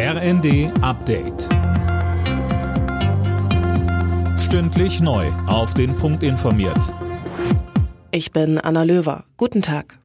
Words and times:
RND 0.00 0.70
Update. 0.80 1.48
Stündlich 4.38 5.00
neu. 5.00 5.26
Auf 5.48 5.74
den 5.74 5.96
Punkt 5.96 6.22
informiert. 6.22 6.94
Ich 8.12 8.30
bin 8.30 8.60
Anna 8.60 8.84
Löwer. 8.84 9.24
Guten 9.36 9.60
Tag. 9.60 9.98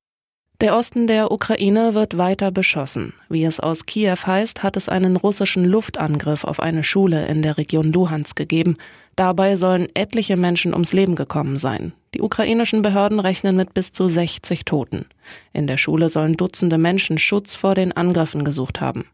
Der 0.62 0.76
Osten 0.76 1.06
der 1.06 1.32
Ukraine 1.32 1.94
wird 1.94 2.18
weiter 2.18 2.50
beschossen. 2.50 3.14
Wie 3.30 3.44
es 3.44 3.60
aus 3.60 3.86
Kiew 3.86 4.18
heißt, 4.26 4.64
hat 4.64 4.78
es 4.78 4.90
einen 4.90 5.16
russischen 5.16 5.64
Luftangriff 5.64 6.44
auf 6.44 6.60
eine 6.60 6.84
Schule 6.84 7.28
in 7.28 7.44
der 7.44 7.60
Region 7.60 7.92
Luhansk 7.92 8.36
gegeben. 8.36 8.78
Dabei 9.16 9.56
sollen 9.56 9.90
etliche 9.94 10.38
Menschen 10.38 10.74
ums 10.74 10.94
Leben 10.94 11.14
gekommen 11.14 11.58
sein. 11.58 11.94
Die 12.16 12.22
ukrainischen 12.22 12.82
Behörden 12.82 13.20
rechnen 13.20 13.56
mit 13.56 13.76
bis 13.76 13.92
zu 13.92 14.08
60 14.08 14.66
Toten. 14.66 15.06
In 15.54 15.68
der 15.68 15.78
Schule 15.78 16.10
sollen 16.10 16.36
Dutzende 16.36 16.80
Menschen 16.80 17.20
Schutz 17.20 17.54
vor 17.54 17.76
den 17.76 17.92
Angriffen 17.92 18.44
gesucht 18.44 18.82
haben. 18.82 19.06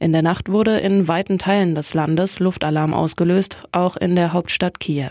In 0.00 0.12
der 0.12 0.22
Nacht 0.22 0.48
wurde 0.48 0.78
in 0.78 1.08
weiten 1.08 1.38
Teilen 1.38 1.74
des 1.74 1.92
Landes 1.92 2.38
Luftalarm 2.38 2.94
ausgelöst, 2.94 3.58
auch 3.72 3.96
in 3.96 4.14
der 4.14 4.32
Hauptstadt 4.32 4.78
Kiew. 4.78 5.10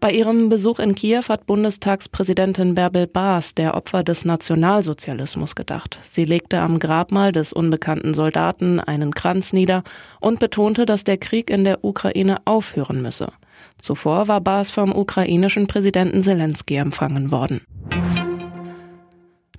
Bei 0.00 0.10
ihrem 0.10 0.50
Besuch 0.50 0.80
in 0.80 0.94
Kiew 0.94 1.22
hat 1.28 1.46
Bundestagspräsidentin 1.46 2.74
Bärbel 2.74 3.06
Baas 3.06 3.54
der 3.54 3.74
Opfer 3.74 4.02
des 4.02 4.24
Nationalsozialismus 4.24 5.54
gedacht. 5.54 5.98
Sie 6.10 6.26
legte 6.26 6.60
am 6.60 6.78
Grabmal 6.78 7.32
des 7.32 7.54
unbekannten 7.54 8.12
Soldaten 8.12 8.80
einen 8.80 9.14
Kranz 9.14 9.54
nieder 9.54 9.82
und 10.20 10.40
betonte, 10.40 10.84
dass 10.84 11.04
der 11.04 11.16
Krieg 11.16 11.48
in 11.48 11.64
der 11.64 11.84
Ukraine 11.84 12.38
aufhören 12.44 13.00
müsse. 13.00 13.28
Zuvor 13.78 14.28
war 14.28 14.42
Baas 14.42 14.70
vom 14.70 14.94
ukrainischen 14.94 15.66
Präsidenten 15.66 16.22
Zelensky 16.22 16.76
empfangen 16.76 17.30
worden. 17.30 17.62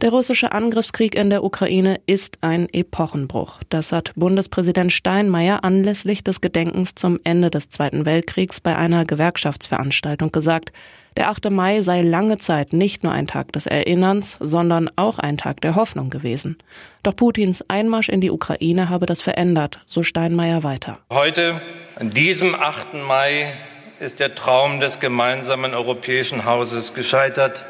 Der 0.01 0.09
russische 0.09 0.51
Angriffskrieg 0.51 1.15
in 1.15 1.29
der 1.29 1.41
Ukraine 1.41 2.01
ist 2.05 2.39
ein 2.41 2.67
Epochenbruch. 2.73 3.59
Das 3.69 3.93
hat 3.93 4.11
Bundespräsident 4.15 4.91
Steinmeier 4.91 5.63
anlässlich 5.63 6.21
des 6.21 6.41
Gedenkens 6.41 6.95
zum 6.95 7.21
Ende 7.23 7.49
des 7.49 7.69
Zweiten 7.69 8.05
Weltkriegs 8.05 8.59
bei 8.59 8.75
einer 8.75 9.05
Gewerkschaftsveranstaltung 9.05 10.33
gesagt. 10.33 10.73
Der 11.15 11.29
8. 11.29 11.49
Mai 11.49 11.79
sei 11.79 12.01
lange 12.01 12.39
Zeit 12.39 12.73
nicht 12.73 13.05
nur 13.05 13.13
ein 13.13 13.25
Tag 13.25 13.53
des 13.53 13.67
Erinnerns, 13.67 14.37
sondern 14.41 14.89
auch 14.97 15.17
ein 15.17 15.37
Tag 15.37 15.61
der 15.61 15.75
Hoffnung 15.75 16.09
gewesen. 16.09 16.57
Doch 17.03 17.15
Putins 17.15 17.63
Einmarsch 17.69 18.09
in 18.09 18.19
die 18.19 18.31
Ukraine 18.31 18.89
habe 18.89 19.05
das 19.05 19.21
verändert, 19.21 19.79
so 19.85 20.03
Steinmeier 20.03 20.63
weiter. 20.63 20.99
Heute, 21.09 21.61
an 21.95 22.09
diesem 22.09 22.53
8. 22.53 22.95
Mai, 23.07 23.53
ist 24.01 24.19
der 24.19 24.35
Traum 24.35 24.81
des 24.81 24.99
gemeinsamen 24.99 25.73
europäischen 25.73 26.43
Hauses 26.43 26.93
gescheitert. 26.93 27.63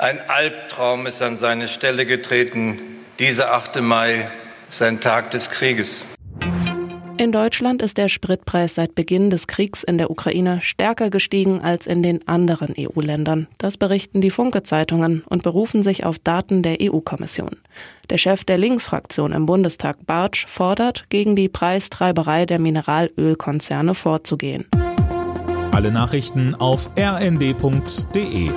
Ein 0.00 0.18
Albtraum 0.28 1.04
ist 1.04 1.20
an 1.20 1.36
seine 1.36 1.68
Stelle 1.68 2.06
getreten. 2.06 2.78
Dieser 3.18 3.52
8. 3.52 3.82
Mai 3.82 4.30
ist 4.66 4.80
ein 4.80 5.00
Tag 5.00 5.30
des 5.30 5.50
Krieges. 5.50 6.06
In 7.18 7.32
Deutschland 7.32 7.82
ist 7.82 7.98
der 7.98 8.08
Spritpreis 8.08 8.76
seit 8.76 8.94
Beginn 8.94 9.28
des 9.28 9.46
Kriegs 9.46 9.82
in 9.82 9.98
der 9.98 10.10
Ukraine 10.10 10.62
stärker 10.62 11.10
gestiegen 11.10 11.60
als 11.60 11.86
in 11.86 12.02
den 12.02 12.26
anderen 12.26 12.74
EU-Ländern. 12.78 13.46
Das 13.58 13.76
berichten 13.76 14.22
die 14.22 14.30
Funke-Zeitungen 14.30 15.22
und 15.28 15.42
berufen 15.42 15.82
sich 15.82 16.06
auf 16.06 16.18
Daten 16.18 16.62
der 16.62 16.78
EU-Kommission. 16.80 17.58
Der 18.08 18.16
Chef 18.16 18.44
der 18.44 18.56
Linksfraktion 18.56 19.32
im 19.32 19.44
Bundestag, 19.44 20.06
Bartsch, 20.06 20.46
fordert, 20.46 21.04
gegen 21.10 21.36
die 21.36 21.50
Preistreiberei 21.50 22.46
der 22.46 22.58
Mineralölkonzerne 22.58 23.94
vorzugehen. 23.94 24.66
Alle 25.72 25.92
Nachrichten 25.92 26.54
auf 26.54 26.88
rnd.de 26.98 28.50